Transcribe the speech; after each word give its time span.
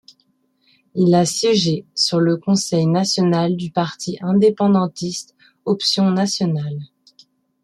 Il 0.95 1.13
a 1.13 1.25
siégé 1.27 1.85
sur 1.93 2.19
le 2.19 2.35
conseil 2.37 2.87
national 2.87 3.55
du 3.55 3.69
parti 3.69 4.17
indépendantiste 4.21 5.35
Option 5.65 6.09
nationale. 6.09 6.79